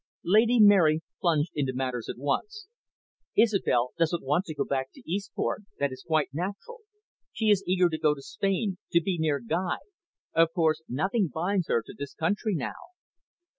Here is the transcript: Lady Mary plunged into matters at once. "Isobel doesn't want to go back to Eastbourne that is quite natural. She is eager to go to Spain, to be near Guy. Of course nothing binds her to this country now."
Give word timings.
Lady 0.25 0.59
Mary 0.59 1.03
plunged 1.19 1.51
into 1.53 1.73
matters 1.75 2.09
at 2.09 2.17
once. 2.17 2.65
"Isobel 3.37 3.91
doesn't 3.99 4.23
want 4.23 4.45
to 4.45 4.55
go 4.55 4.65
back 4.65 4.87
to 4.95 5.03
Eastbourne 5.05 5.67
that 5.77 5.91
is 5.91 6.01
quite 6.01 6.29
natural. 6.33 6.79
She 7.31 7.51
is 7.51 7.63
eager 7.67 7.87
to 7.87 7.99
go 7.99 8.15
to 8.15 8.21
Spain, 8.23 8.79
to 8.93 8.99
be 8.99 9.19
near 9.19 9.39
Guy. 9.39 9.77
Of 10.33 10.53
course 10.55 10.81
nothing 10.89 11.27
binds 11.31 11.67
her 11.67 11.83
to 11.83 11.93
this 11.95 12.15
country 12.15 12.55
now." 12.55 12.89